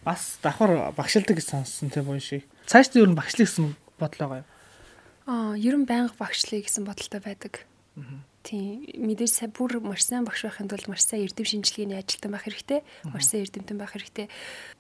Бас 0.08 0.40
давхар 0.40 0.96
багшилдаг 0.96 1.36
гэж 1.36 1.60
сонссон 1.60 1.92
тийм 1.92 2.08
үү 2.08 2.24
шиг. 2.24 2.48
Цааш 2.72 2.96
нь 2.96 3.04
ер 3.04 3.12
нь 3.12 3.20
багшлах 3.20 3.52
гэсэн 3.52 3.76
бодлоо 4.00 4.28
гоё. 4.32 4.46
Аа, 5.28 5.60
ер 5.60 5.76
нь 5.76 5.84
байнга 5.84 6.16
багшлах 6.16 6.64
гэсэн 6.64 6.88
бодолтой 6.88 7.20
байдаг. 7.20 7.68
Аа 8.00 8.24
Тийм 8.46 8.86
мэдээж 8.94 9.42
сая 9.42 9.50
бүр 9.50 9.82
маш 9.82 10.06
сайн 10.06 10.22
багш 10.22 10.46
байхын 10.46 10.70
тулд 10.70 10.86
маш 10.86 11.02
сайн 11.02 11.26
эрдэм 11.26 11.50
шинжилгээний 11.50 11.98
ажилтан 11.98 12.30
байх 12.30 12.46
хэрэгтэй. 12.46 12.86
Маш 13.10 13.26
сайн 13.26 13.42
эрдэмтэн 13.42 13.78
байх 13.82 13.98
хэрэгтэй. 13.98 14.30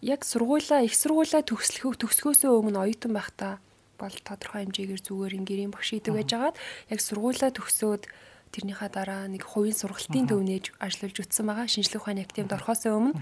Яг 0.06 0.22
сургуулаа 0.22 0.86
их 0.86 0.94
сургуулаа 0.94 1.42
төгслөхөө 1.42 1.98
төгсгөөсөө 1.98 2.52
өмнө 2.62 2.78
оюутан 2.86 3.18
байхдаа 3.18 3.58
бол 3.98 4.14
тодорхой 4.22 4.70
хэмжээгээр 4.70 5.02
зүгээр 5.02 5.38
ингэрийн 5.42 5.74
багш 5.74 5.98
идэг 5.98 6.14
байж 6.14 6.30
байгаад 6.30 6.58
яг 6.94 7.00
сургуулаа 7.02 7.50
төгсөөд 7.58 8.04
тэрнийхаа 8.54 8.90
дараа 8.94 9.26
нэг 9.26 9.42
хувийн 9.42 9.74
сургалтын 9.74 10.30
төв 10.30 10.46
нээж 10.46 10.70
ажиллаж 10.78 11.26
үтсэн 11.26 11.50
байгаа. 11.50 11.66
Шинжлэх 11.66 12.06
ухааны 12.06 12.22
академид 12.22 12.54
орохоос 12.54 12.86
өмнө. 12.86 13.18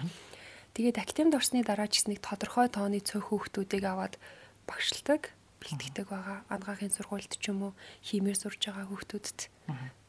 Тэгээд 0.75 0.99
академид 0.99 1.39
орсны 1.39 1.63
дараа 1.63 1.87
ч 1.87 2.03
нэг 2.11 2.19
тодорхой 2.19 2.67
тооны 2.67 2.99
цөөх 2.99 3.31
хүүхдүүдийг 3.31 3.85
аваад 3.87 4.19
багшилдаг 4.67 5.31
бэлтгэдэг 5.63 6.07
байгаа. 6.11 6.43
Ангаахын 6.51 6.91
сургуульд 6.91 7.39
ч 7.39 7.47
юм 7.47 7.71
уу 7.71 7.73
хиймээр 8.03 8.35
сурж 8.35 8.59
байгаа 8.67 8.91
хүүхдүүдэд. 8.91 9.39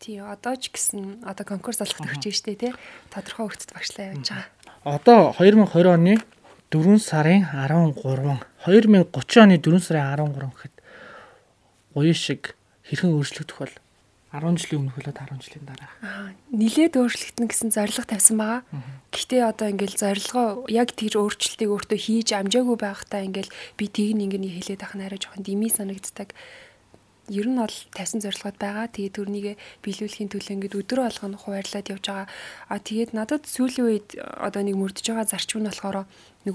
Тий 0.02 0.18
одоо 0.18 0.54
ч 0.58 0.74
гэсэн 0.74 1.22
одоо 1.22 1.46
конкурс 1.46 1.78
олоход 1.78 2.10
өгч 2.10 2.34
штэ 2.34 2.58
тий. 2.58 2.72
Тодорхой 3.14 3.46
хүүхдэд 3.46 3.70
багшлаа 3.70 4.06
явж 4.18 4.26
байгаа. 4.34 4.50
Одоо 4.82 5.20
2020 5.38 5.94
оны 5.94 6.14
4 6.74 6.98
сарын 6.98 7.46
13 7.54 7.94
2030 8.66 9.46
оны 9.46 9.56
4 9.62 9.78
сарын 9.78 10.34
13 10.34 10.50
гэхэд 10.50 10.74
гоё 11.94 12.12
шиг 12.12 12.58
хэрхэн 12.82 13.14
өөрчлөгдөх 13.14 13.58
бол 13.62 13.74
10 14.34 14.58
жилийн 14.58 14.90
өмнөх 14.90 14.98
болоод 14.98 15.14
10 15.14 15.38
жилийн 15.46 15.66
дараа. 15.70 15.90
Аа, 16.02 16.34
нилээд 16.50 16.98
өөрчлөгдөн 16.98 17.46
гэсэн 17.46 17.70
зорилго 17.70 18.02
тавьсан 18.02 18.36
байгаа. 18.42 18.60
Гэхдээ 19.14 19.42
одоо 19.46 19.66
ингээл 19.70 19.94
зорилгоо 20.02 20.66
яг 20.66 20.90
тэр 20.98 21.22
өөрчлөлтийг 21.22 21.70
өөртөө 21.70 21.98
хийж 22.02 22.28
амжаагүй 22.34 22.76
байхдаа 22.82 23.22
ингээл 23.22 23.54
би 23.78 23.84
тийг 23.86 24.18
ингээд 24.18 24.42
хэлээд 24.42 24.82
ах 24.82 24.94
нь 24.98 25.06
арай 25.06 25.22
жоохон 25.22 25.46
дими 25.46 25.70
санагддаг. 25.70 26.34
Ер 27.30 27.46
нь 27.46 27.56
бол 27.62 27.76
тавьсан 27.94 28.20
зорилгоод 28.20 28.58
байгаа. 28.58 28.90
Тэгээд 28.90 29.14
төрнийг 29.14 29.46
биелүүлэхийн 29.86 30.28
төлөө 30.34 30.54
ингээд 30.58 30.78
өдөр 30.82 31.00
болгоно 31.06 31.38
хуваарлаад 31.38 31.86
явж 31.94 32.04
байгаа. 32.10 32.26
А 32.68 32.76
тэгээд 32.82 33.14
надад 33.14 33.46
сүүлийн 33.46 33.86
үед 33.86 34.08
одоо 34.18 34.66
нэг 34.66 34.76
мөрдөж 34.76 35.14
байгаа 35.14 35.30
зарчим 35.30 35.62
нь 35.62 35.70
болохоор 35.70 36.10
нэг 36.44 36.54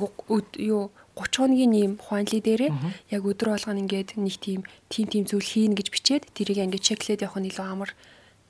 юу 0.59 0.91
30 1.19 1.35
хоногийн 1.35 1.71
нэм 1.75 1.93
хуанли 1.99 2.39
дээрээ 2.39 2.71
яг 3.11 3.23
өдөр 3.27 3.49
болгоно 3.51 3.83
ингээд 3.83 4.15
нэг 4.15 4.35
тийм 4.39 4.61
тим 4.88 5.05
тим 5.11 5.23
зүйл 5.27 5.43
хийн 5.43 5.75
гэж 5.75 5.88
бичээд 5.91 6.23
тэрийг 6.31 6.63
ингээд 6.63 6.88
чеклээд 6.88 7.23
явах 7.27 7.43
нь 7.43 7.51
илүү 7.51 7.67
амар 7.67 7.91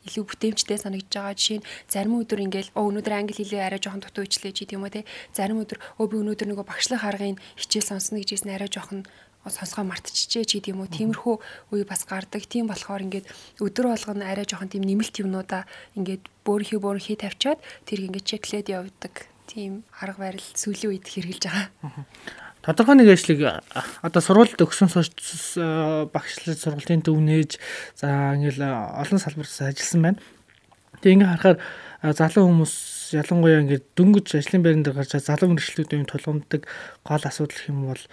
илүү 0.08 0.24
бүтээмжтэй 0.30 0.78
санагдж 0.80 1.12
байгаа. 1.12 1.36
Жишээ 1.36 1.60
нь 1.60 1.68
зарим 1.92 2.16
өдөр 2.22 2.40
ингээл 2.46 2.72
оо 2.78 2.88
өнөөдөр 2.88 3.14
англи 3.14 3.36
хэлээ 3.36 3.68
арай 3.68 3.80
жоохон 3.84 4.02
дутуу 4.04 4.24
ичлээ 4.24 4.54
ч 4.56 4.64
гэдэм 4.64 4.80
юм 4.80 4.86
уу 4.88 4.94
те. 4.94 5.04
Зарим 5.36 5.60
өдөр 5.60 5.78
оо 6.00 6.06
би 6.08 6.16
өнөөдөр 6.24 6.48
нөгөө 6.50 6.66
багшлах 6.66 7.04
аргыг 7.04 7.42
хичээл 7.60 7.90
сонсно 7.90 8.22
гэж 8.22 8.30
хэлсэн 8.40 8.56
арай 8.56 8.72
жоохон 8.72 9.04
сонсгоо 9.50 9.84
мартчихжээ 9.88 10.46
ч 10.46 10.52
гэдэм 10.60 10.80
үү. 10.80 10.94
Тиймэрхүү 10.94 11.36
үе 11.74 11.84
бас 11.84 12.04
гардаг. 12.08 12.44
Тийм 12.48 12.68
болохоор 12.72 13.04
ингээд 13.08 13.28
өдөр 13.60 13.86
болгоно 13.92 14.24
арай 14.24 14.46
жоохон 14.46 14.72
тийм 14.72 14.84
нэмэлт 14.86 15.16
юмнуудаа 15.20 15.64
ингээд 15.98 16.24
бөөрхий 16.46 16.80
бөөрхий 16.80 17.18
тавьчаад 17.20 17.60
тэрийг 17.88 18.14
ингээд 18.14 18.30
чеклээд 18.30 18.68
явдаг. 18.72 19.28
Тийм 19.50 19.84
арга 19.98 20.30
барил 20.30 20.48
сүүлийн 20.54 20.92
үед 20.94 21.06
хэрэгжилж 21.10 21.44
байгаа. 21.50 21.68
Тодорхой 22.60 23.00
нэг 23.00 23.16
ажлыг 23.16 23.40
одоо 24.04 24.22
сургуульд 24.22 24.60
өгсөн 24.60 24.92
багшлал 26.12 26.60
сургуулийн 26.60 27.04
төв 27.08 27.16
нээж 27.16 27.56
за 27.96 28.36
ингээл 28.36 28.68
олон 29.00 29.20
салбарт 29.20 29.48
ажилласан 29.48 30.02
байна. 30.04 30.20
Тэгээ 31.00 31.16
ингээ 31.16 31.32
харахаар 31.40 31.58
залуу 32.20 32.52
хүмүүс 32.52 32.74
ялангуяа 33.16 33.64
ингээд 33.64 33.86
дөнгөж 33.96 34.28
ажлын 34.36 34.64
байран 34.64 34.84
дээр 34.84 35.00
гарч 35.00 35.16
залуу 35.24 35.56
мэрэгчлүүдийн 35.56 36.12
тулгамддаг 36.12 36.68
гол 37.08 37.24
асуудал 37.24 37.64
хэм 37.64 37.80
бол 37.88 38.04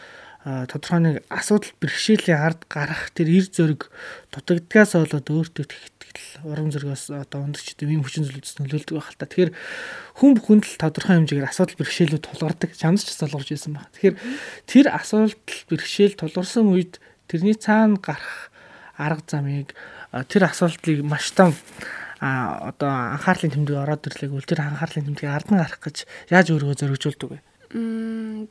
тодорхой 0.46 1.00
нэг 1.02 1.16
асуудал 1.26 1.74
бэрхшээлийн 1.82 2.38
ард 2.38 2.70
гарах 2.70 3.10
тэр 3.10 3.34
эр 3.34 3.50
зөрг 3.50 3.90
дутагдгаас 4.30 4.94
болоод 4.94 5.26
өөртөө 5.26 5.66
тэгтэл 5.66 6.46
урам 6.46 6.70
зоригоос 6.70 7.10
одоо 7.10 7.42
ундагч 7.42 7.74
ийм 7.82 8.06
хүчин 8.06 8.30
зүйлс 8.30 8.62
нөлөөлдөг 8.62 8.94
байх 8.94 9.10
л 9.10 9.18
та. 9.18 9.26
Тэгэхээр 9.26 9.50
хүн 10.22 10.32
бүхэнд 10.38 10.64
л 10.70 10.78
тодорхой 10.78 11.18
хэмжээгээр 11.18 11.50
асуудал 11.50 11.78
бэрхшээлүүд 11.82 12.24
тулгардаг. 12.30 12.70
Чамд 12.78 13.02
ч 13.02 13.10
тулгарч 13.18 13.48
ирсэн 13.50 13.74
байна. 13.74 13.90
Тэгэхээр 13.90 14.16
тэр 14.70 14.86
асуудал 14.94 15.34
бэрхшээл 15.66 16.14
тулгарсан 16.14 16.70
үед 16.70 17.02
тэрний 17.26 17.58
цаана 17.58 17.98
гарах 17.98 18.54
арга 18.94 19.26
замыг 19.26 19.74
тэр 20.30 20.46
асуудлыг 20.46 21.02
маш 21.02 21.34
том 21.34 21.58
а 22.22 22.70
одоо 22.72 23.18
анхаарлын 23.18 23.52
тэмдэг 23.52 23.76
ороод 23.76 24.06
ирлээ 24.08 24.30
гэвэл 24.30 24.48
тэр 24.48 24.62
анхаарлын 24.64 25.10
тэмдгийг 25.10 25.28
ард 25.28 25.48
нь 25.52 25.60
гарах 25.60 25.82
гэж 25.84 26.08
яаж 26.32 26.46
өөрийгөө 26.54 26.80
зоригжуулдаг 26.80 27.28
вэ? 27.28 27.38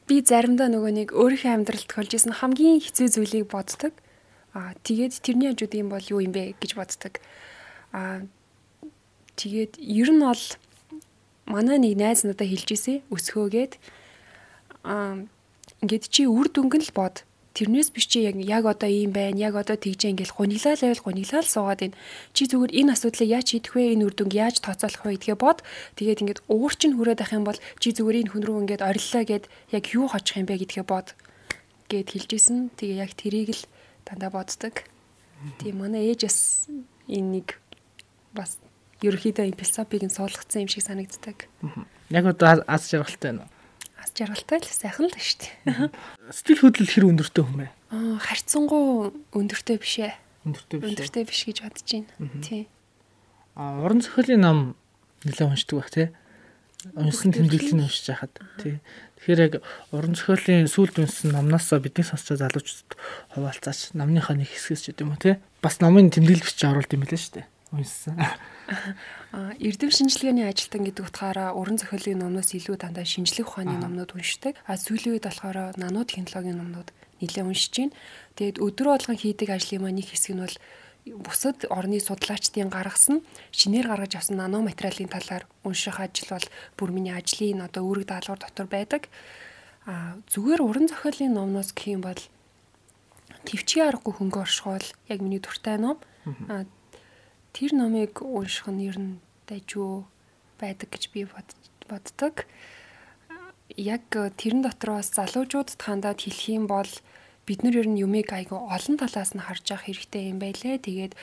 Би 0.08 0.22
заримдаа 0.22 0.68
нөгөө 0.72 0.92
нэг 0.92 1.10
өөрийнхөө 1.16 1.52
амьдралд 1.56 1.88
тохиолж 1.88 2.12
исэн 2.16 2.34
хамгийн 2.36 2.84
хэцүү 2.84 3.08
зүйлийг 3.16 3.48
боддог. 3.52 3.94
Аа 4.52 4.76
тэгээд 4.84 5.24
тэрний 5.24 5.52
хажууд 5.52 5.74
юм 5.76 5.90
бол 5.92 6.06
юу 6.12 6.20
юм 6.24 6.34
бэ 6.36 6.56
гэж 6.60 6.72
боддог. 6.76 7.20
Аа 7.96 8.24
тэгээд 9.40 9.80
ер 9.80 10.10
нь 10.12 10.24
бол 10.24 10.44
манай 11.46 11.78
нэг 11.78 11.94
найз 12.00 12.26
надад 12.26 12.48
хэлж 12.48 12.70
ирсэн 12.74 12.98
өсгөөгээд 13.14 13.74
аа 14.84 15.26
ингээд 15.84 16.06
чи 16.10 16.26
үр 16.26 16.50
дүнг 16.50 16.74
нь 16.80 16.86
л 16.90 16.94
бод 16.96 17.22
тэрнээс 17.56 17.96
биш 17.96 18.12
чи 18.12 18.28
яг 18.28 18.36
яг 18.36 18.68
одоо 18.68 18.92
ийм 18.92 19.16
байна 19.16 19.40
яг 19.40 19.56
одоо 19.56 19.80
тэгжээ 19.80 20.12
ингээл 20.12 20.36
гуниглал 20.36 20.76
байвал 20.76 21.08
гуниглал 21.08 21.48
суугаад 21.48 21.80
байна. 21.80 21.98
Чи 22.36 22.52
зүгээр 22.52 22.76
энэ 22.76 22.92
асуудлыг 22.92 23.30
яаж 23.32 23.48
шийдэх 23.56 23.74
вэ? 23.80 23.96
Энэ 23.96 24.06
үр 24.06 24.14
дүнг 24.14 24.34
яаж 24.36 24.60
тооцоолох 24.60 25.08
вэ 25.08 25.16
гэдгээ 25.16 25.38
бод. 25.40 25.64
Тэгээд 25.96 26.22
ингээд 26.22 26.44
уур 26.52 26.74
чинь 26.76 27.00
хүрээд 27.00 27.24
ах 27.24 27.32
юм 27.32 27.48
бол 27.48 27.60
чи 27.80 27.96
зүгээр 27.96 28.28
энэ 28.28 28.32
хүн 28.36 28.44
рүү 28.44 28.58
ингээд 28.68 28.84
ориллоо 28.84 29.24
гэд 29.24 29.46
яг 29.72 29.86
юу 29.96 30.06
хочих 30.12 30.36
юм 30.36 30.48
бэ 30.52 30.60
гэдгээ 30.68 30.84
бод. 30.84 31.08
Гэд 31.88 32.08
хэлжсэн. 32.12 32.76
Тэгээ 32.76 33.00
яг 33.00 33.12
тэрийг 33.16 33.50
л 33.56 33.64
дандаа 34.04 34.36
боддог. 34.36 34.84
Тийм 35.64 35.80
манай 35.80 36.12
ээжээс 36.12 36.68
энэ 37.08 37.30
нэг 37.40 37.48
бас 38.36 38.60
ерөөхдөө 39.00 39.56
философиг 39.56 40.04
нь 40.04 40.12
суулгацсан 40.12 40.68
юм 40.68 40.70
шиг 40.70 40.84
санагддаг. 40.84 41.48
Яг 42.12 42.26
одоо 42.28 42.68
аз 42.68 42.92
жаргалтай 42.92 43.32
байна 43.40 43.55
аз 44.06 44.14
жаргалтай 44.14 44.62
л 44.62 44.70
сайхан 44.70 45.10
л 45.10 45.18
шүү 45.18 45.40
дээ. 45.66 45.90
Сэтгэл 46.30 46.62
хөдлөл 46.62 46.94
хэр 46.94 47.10
өндөртэй 47.10 47.42
хүн 47.42 47.58
бэ? 47.66 47.68
Аа 47.90 48.22
харьцангуй 48.22 49.10
өндөртэй 49.34 49.78
биш 49.82 49.96
ээ. 50.06 50.14
Өндөртэй 50.46 50.78
биш. 50.78 50.90
Өндөртэй 50.94 51.24
биш 51.26 51.42
гэж 51.50 51.58
бодож 51.66 51.90
байна. 51.90 52.30
Тий. 52.46 52.70
Аа 53.58 53.82
уран 53.82 54.06
зохиолын 54.06 54.42
ном 54.46 54.60
нэлээд 55.26 55.50
уншдаг 55.50 55.78
байх 55.82 55.90
тий. 55.90 56.08
Унсан 56.94 57.34
тэмдэглэлийг 57.34 57.82
уншиж 57.82 58.14
хахад 58.14 58.38
тий. 58.62 58.78
Тэгэхээр 59.18 59.42
яг 59.42 59.54
уран 59.90 60.14
зохиолын 60.14 60.70
сүүлд 60.70 61.02
унсан 61.02 61.34
номноос 61.34 61.74
бидний 61.82 62.06
сонсч 62.06 62.30
залуучууд 62.38 62.94
хуваалцаач 63.34 63.98
намныхаа 63.98 64.38
нэг 64.38 64.54
хэсгээс 64.54 64.86
ч 64.86 64.94
гэдэм 64.94 65.18
үү 65.18 65.22
тий. 65.24 65.36
Бас 65.66 65.82
номын 65.82 66.14
тэмдэглэл 66.14 66.46
бичиж 66.46 66.62
оруулд 66.70 66.94
юм 66.94 67.10
билээ 67.10 67.18
шүү 67.18 67.34
дээ. 67.42 67.48
Унсан. 67.76 68.16
А 69.36 69.52
эрдэм 69.60 69.92
шинжилгээний 69.92 70.48
ажилтан 70.48 70.88
гэдэг 70.88 71.06
утгаараа 71.12 71.52
уран 71.54 71.78
зохиолын 71.78 72.24
номноос 72.24 72.56
илүү 72.56 72.80
дандаа 72.80 73.04
шинжлэх 73.04 73.52
ухааны 73.52 73.76
номнууд 73.78 74.16
уншдаг. 74.16 74.56
А 74.64 74.80
сүүлийн 74.80 75.20
үед 75.20 75.28
болохоор 75.28 75.76
нанод 75.76 76.10
технологийн 76.10 76.58
номнууд 76.58 76.90
нэлээд 77.20 77.46
уншиж 77.46 77.74
байна. 77.76 77.96
Тэгээд 78.40 78.58
өдрө 78.64 78.90
болгон 78.96 79.20
хийдэг 79.20 79.50
ажлын 79.52 79.84
маань 79.84 80.00
нэг 80.00 80.08
хэсэг 80.10 80.34
нь 80.34 80.44
бол 80.44 80.58
бусад 81.06 81.62
орны 81.70 82.02
судлаачдын 82.02 82.70
гаргасан 82.74 83.22
шинээр 83.54 83.88
гаргаж 83.94 84.18
авсан 84.18 84.42
нано 84.42 84.66
материалын 84.66 85.12
талаар 85.12 85.46
унших 85.62 86.00
ажил 86.02 86.34
бол 86.34 86.48
бүр 86.78 86.90
миний 86.90 87.14
ажлын 87.14 87.62
одоо 87.62 87.86
үүрэг 87.86 88.10
даалгавар 88.10 88.42
дотор 88.42 88.66
байдаг. 88.66 89.10
А 89.86 90.18
зүгээр 90.34 90.62
уран 90.66 90.90
зохиолын 90.90 91.38
номноос 91.38 91.78
гэх 91.78 91.94
юм 91.94 92.02
бол 92.02 92.18
төвчгийн 93.46 93.94
аргагүй 93.94 94.14
хөнгө 94.18 94.42
оршихол 94.42 94.88
яг 95.14 95.20
миний 95.22 95.38
дуртай 95.38 95.78
ном. 95.78 96.02
А 96.50 96.66
тэр 97.56 97.72
номыг 97.72 98.20
унших 98.20 98.68
нь 98.68 98.84
ер 98.84 99.00
нь 99.00 99.24
дайжгүй 99.48 100.04
байдаг 100.60 100.90
гэж 100.92 101.04
би 101.16 101.24
боддог. 101.88 102.44
Яг 103.80 104.12
тэрэн 104.12 104.62
дотроос 104.68 105.16
залуучуудад 105.16 105.80
хандаад 105.80 106.20
хэлэх 106.20 106.52
юм 106.52 106.68
бол 106.68 106.92
бид 107.48 107.64
нар 107.64 107.80
ер 107.80 107.88
нь 107.88 108.02
юмыг 108.04 108.28
айгүй 108.34 108.60
олон 108.60 108.96
талаас 109.00 109.32
нь 109.32 109.46
харж 109.46 109.72
явах 109.72 109.88
хэрэгтэй 109.88 110.36
юм 110.36 110.40
байлээ. 110.44 110.84
Тэгээд 110.84 111.14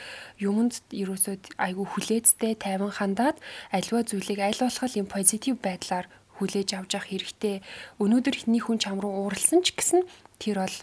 юмд 0.41 0.81
ерөөсөө 0.89 1.61
айгүй 1.61 1.85
хүлээцтэй 1.85 2.57
тайван 2.57 2.89
хандаад 2.95 3.37
альва 3.69 4.01
зүйлийг 4.01 4.39
аль 4.41 4.57
болох 4.57 4.93
юм 4.97 5.05
позитив 5.05 5.61
байдлаар 5.61 6.07
хүлээж 6.39 6.69
авч 6.73 6.91
явах 6.97 7.09
хэрэгтэй. 7.11 7.55
Өнөөдөр 8.01 8.35
хний 8.47 8.61
хүн 8.63 8.79
чам 8.81 8.97
руу 9.03 9.27
ууралсан 9.27 9.61
ч 9.61 9.75
гэсэн 9.75 10.01
тэр 10.39 10.63
бол 10.63 10.77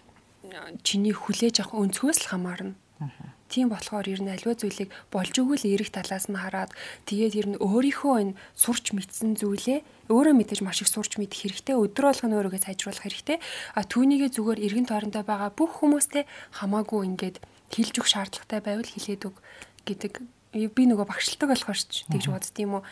чиний 0.87 1.17
хүлээж 1.17 1.65
авах 1.65 1.75
өнцгөөс 1.81 2.19
л 2.23 2.31
хамаарна. 2.31 2.77
Тийм 3.51 3.67
болохоор 3.67 4.07
ер 4.07 4.23
нь 4.23 4.31
аливаа 4.31 4.55
зүйлийг 4.55 4.95
болж 5.11 5.35
өгвөл 5.35 5.67
эрэх 5.67 5.91
талаас 5.91 6.31
нь 6.31 6.39
хараад 6.39 6.71
тэгээд 7.11 7.35
ер 7.35 7.47
нь 7.51 7.59
өөрийнхөө 7.59 8.15
энэ 8.23 8.39
сурч 8.55 8.95
мэдсэн 8.95 9.35
зүйлээ 9.43 9.83
өөрөө 10.07 10.35
мэдээж 10.39 10.63
маш 10.63 10.87
их 10.87 10.91
сурч 10.91 11.19
мэдэх 11.19 11.51
хэрэгтэй 11.51 11.75
өдөр 11.75 12.15
болгоно 12.15 12.39
өөрийгөө 12.39 12.63
сайжруулах 12.63 13.03
хэрэгтэй. 13.03 13.39
А 13.75 13.83
түүнийгээ 13.83 14.31
зүгээр 14.39 14.63
эргэн 14.71 14.87
тойрондоо 14.87 15.27
байгаа 15.27 15.51
бүх 15.51 15.83
хүмүүстэй 15.83 16.31
хамаагүй 16.63 17.11
ингээд 17.11 17.43
хилж 17.75 17.95
өгөх 17.99 18.11
шаардлагатай 18.11 18.61
байвал 18.63 18.87
хилээд 18.87 19.23
өг 19.27 19.37
гэдэг. 19.87 20.13
Би 20.55 20.83
нөгөө 20.87 21.07
багшилдаг 21.11 21.51
болохоор 21.51 21.79
ч 21.79 22.07
тэгж 22.07 22.27
боддtiin 22.31 22.67
юм 22.67 22.75
уу? 22.79 22.85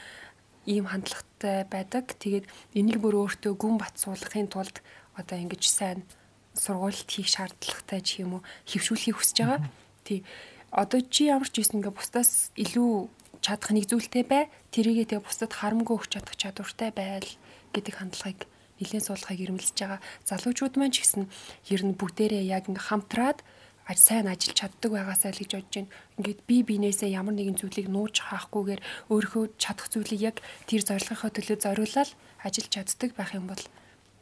Ийм 0.67 0.87
хандлагатай 0.91 1.67
байдаг. 1.71 2.19
Тэгээд 2.19 2.47
энийг 2.75 2.99
бүр 3.03 3.19
өөртөө 3.27 3.55
гүн 3.55 3.79
бат 3.83 3.99
суулгахын 3.99 4.50
тулд 4.50 4.79
одоо 5.19 5.38
ингэж 5.38 5.62
сайн 5.67 6.07
сургуульд 6.55 7.11
хийх 7.11 7.31
шаардлагатай 7.31 8.00
ч 8.03 8.23
юм 8.23 8.38
уу? 8.38 8.47
Хөвшүүлэхийг 8.71 9.19
хүсэж 9.19 9.38
байгаа 9.43 9.62
Тий. 10.09 10.25
Одоо 10.73 11.05
чи 11.05 11.29
ямар 11.29 11.53
ч 11.53 11.61
юм 11.61 11.85
ингээ 11.85 11.93
бусдаас 11.93 12.49
илүү 12.57 13.12
чадах 13.45 13.77
нэг 13.77 13.93
зүйлтэй 13.93 14.25
бай. 14.25 14.49
Тэрийгээ 14.73 15.12
тэгээ 15.12 15.27
бусдад 15.29 15.53
харамгүй 15.53 15.97
өгч 16.00 16.17
чадах 16.17 16.37
чадвартай 16.41 16.91
байл 16.97 17.29
гэдэг 17.77 17.95
хандлагыг 18.00 18.49
нэлээд 18.81 19.05
суулгахыг 19.05 19.45
ирмэлж 19.45 19.77
байгаа. 19.77 20.00
Залуучууд 20.25 20.75
маань 20.81 20.95
ч 20.97 21.05
гэсэн 21.05 21.29
ер 21.69 21.83
нь 21.85 21.99
бүгдээрээ 21.99 22.49
яг 22.49 22.73
ингээ 22.73 22.88
хамтраад 22.88 23.45
аж 23.88 23.99
сайн 23.99 24.29
ажиллаж 24.29 24.57
чаддаг 24.57 24.91
байгаасаа 24.93 25.33
л 25.33 25.41
гэж 25.41 25.50
бодож 25.57 25.75
байна. 25.77 25.93
Ингээд 26.21 26.41
би 26.49 26.57
бинээсээ 26.65 27.11
ямар 27.17 27.35
нэгэн 27.37 27.57
зүйлийг 27.61 27.88
нууж 27.88 28.17
хаахгүйгээр 28.21 28.81
өөрөө 29.12 29.45
чадах 29.57 29.88
зүйлийг 29.88 30.21
яг 30.21 30.37
тэр 30.69 30.83
зорилгынхаа 30.85 31.31
төлөө 31.33 31.59
зориулаад 31.65 32.11
ажиллаж 32.45 32.73
чаддаг 32.73 33.11
байх 33.17 33.33
юм 33.33 33.49
бол 33.49 33.65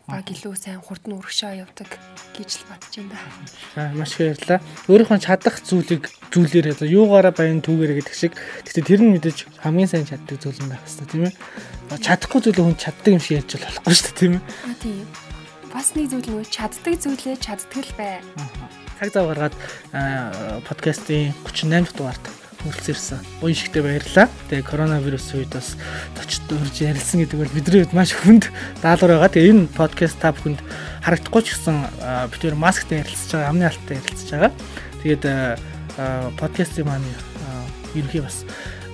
баг 0.07 0.31
илүү 0.31 0.55
сайн 0.55 0.79
хурдан 0.79 1.19
урагшаа 1.19 1.59
явдаг 1.59 1.99
гэж 2.39 2.51
л 2.63 2.67
бодож 2.71 2.95
байна. 2.95 3.19
Аа 3.75 3.91
маш 3.99 4.15
баярлалаа. 4.15 4.63
Өөрийнхөө 4.87 5.19
чадах 5.19 5.59
зүйлийг 5.67 6.07
зүйлээр 6.31 6.71
ялаа 6.71 6.87
юугаараа 6.87 7.35
баян 7.35 7.59
түүгээрэ 7.59 7.99
гэдэг 7.99 8.15
шиг. 8.15 8.39
Гэтэ 8.63 8.87
тэр 8.87 9.03
нь 9.03 9.19
мэдээж 9.19 9.51
хамгийн 9.67 9.91
сайн 9.91 10.07
чаддаг 10.07 10.39
зүйл 10.39 10.63
юм 10.63 10.71
байх 10.71 10.87
хэвээр 10.87 11.11
тийм 11.11 11.25
ээ. 11.27 11.35
Чадахгүй 11.99 12.41
зүйлээ 12.47 12.65
хүн 12.71 12.79
чаддаг 12.79 13.11
юм 13.19 13.23
шиг 13.23 13.35
ярьж 13.43 13.51
болохгүй 13.59 13.95
шүү 13.99 14.07
дээ 14.07 14.21
тийм 14.23 14.35
ээ. 14.39 14.43
Тийм. 14.79 15.07
Бас 15.75 15.89
нэг 15.99 16.07
зүйл 16.07 16.29
нөгөө 16.31 16.47
чаддаг 16.55 16.95
зүйлээ 17.03 17.37
чаддаг 17.43 17.83
л 17.83 17.95
бай. 17.99 18.23
Цаг 19.03 19.11
зав 19.11 19.27
гаргаад 19.27 19.55
подкастын 20.71 21.35
38 21.51 21.99
дахь 21.99 22.46
дугаарт 22.67 22.83
хүрэлцээрсэн. 22.83 23.21
Уян 23.43 23.55
шигтэй 23.55 23.83
баярлалаа. 23.83 24.27
Тэгээ 24.51 24.67
коронавирус 24.67 25.31
үед 25.35 25.55
бас 25.55 25.79
точд 26.19 26.51
урьж 26.51 26.77
ярилсан 26.83 27.23
гэдэг 27.23 27.39
бол 27.39 27.55
бидний 27.55 27.83
хувьд 27.87 27.95
маш 27.95 28.13
хүнд 28.13 28.51
даалгавар 28.83 29.23
байгаа. 29.23 29.35
Тэгээ 29.35 29.53
энэ 29.55 29.71
подкаст 29.71 30.19
та 30.19 30.35
бүхэнд 30.35 30.61
харагдахгүй 31.07 31.43
ч 31.47 31.49
гэсэн 31.55 31.77
бид 32.31 32.43
нэр 32.43 32.57
масктай 32.59 33.07
ярилцж 33.07 33.31
байгаа, 33.31 33.51
амны 33.51 33.65
алттай 33.71 33.97
ярилцж 34.03 34.29
байгаа. 34.35 34.53
Тэгээд 35.03 35.25
подкастын 36.39 36.87
маань 36.87 37.07
ерөнхий 37.95 38.23
бас 38.23 38.43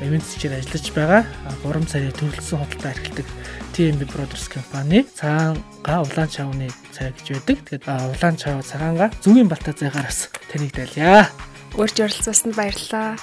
ивентчээр 0.02 0.58
ажиллаж 0.60 0.86
байгаа 0.92 1.22
3 1.62 1.88
сарын 1.88 2.12
төрөлсөн 2.18 2.58
худалдаа 2.60 2.92
эрхэлдэг 2.92 3.26
TMB 3.72 4.02
Brothers 4.10 4.46
компани 4.50 5.06
цаанга 5.14 6.02
улаан 6.02 6.28
чавны 6.28 6.68
цай 6.92 7.14
гэж 7.14 7.40
байдаг. 7.46 7.56
Тэгээд 7.64 7.86
улаан 7.88 8.36
чав 8.36 8.60
цагаанга 8.66 9.08
зүгийн 9.22 9.48
балтай 9.48 9.74
цайгаар 9.74 10.10
бас 10.10 10.28
таныг 10.50 10.74
дайлаа. 10.74 11.30
Өөрч 11.78 12.04
оролцуулсанд 12.04 12.52
баярлалаа 12.52 13.16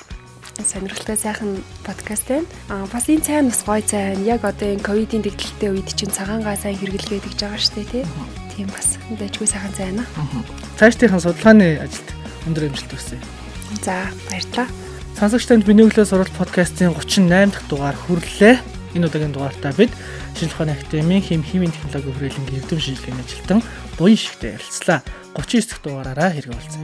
сонирхолтой 0.66 1.18
сайхан 1.18 1.64
подкаст 1.86 2.28
байна. 2.28 2.48
Аа 2.70 2.86
бас 2.92 3.10
энэ 3.10 3.24
цай 3.24 3.44
бас 3.44 3.64
гоё 3.64 3.82
цай 3.82 4.16
байна. 4.16 4.26
Яг 4.26 4.44
одоо 4.44 4.68
энэ 4.68 4.84
ковидын 4.84 5.24
дэгдэлтэй 5.24 5.70
үед 5.72 5.90
чинь 5.96 6.12
цагаангаа 6.12 6.56
сайн 6.58 6.78
хэрэглэгээд 6.80 7.28
гэж 7.28 7.40
байгаа 7.40 7.60
шүү 7.60 7.76
дээ, 7.76 7.92
тий. 7.92 8.06
Тийм 8.56 8.68
бас 8.74 8.98
дэжгүй 9.14 9.48
сайхан 9.48 9.74
цай 9.74 9.86
байна. 9.92 10.06
Цаашдынхан 10.80 11.22
судалгааны 11.24 11.80
ажилд 11.80 12.10
өндөр 12.48 12.70
амжилт 12.70 12.92
хүсье. 12.92 13.20
За 13.86 14.10
баярлалаа. 14.30 14.68
Сонсогч 15.20 15.46
танд 15.48 15.68
биний 15.68 15.86
өглөө 15.88 16.06
суралт 16.08 16.34
подкастын 16.36 16.96
38 16.96 17.52
дахь 17.52 17.68
дугаар 17.68 17.96
хүрлээ. 17.96 18.60
Энэ 18.96 19.06
удаагийн 19.06 19.36
дугаартаа 19.36 19.74
бид 19.78 19.92
ухааны 20.48 20.72
академийн 20.72 21.22
хим 21.22 21.44
химийн 21.44 21.72
технологи 21.72 22.12
хүрээлэнгийн 22.16 22.64
эрдэм 22.64 22.80
шинжилгээний 22.80 23.24
ажилтан 23.28 23.60
буян 23.98 24.16
шигтэй 24.16 24.56
ярилцлаа. 24.56 25.04
39 25.36 25.68
дахь 25.68 25.84
дугаараараа 25.84 26.32
хэрэг 26.32 26.56
болцсон. 26.56 26.84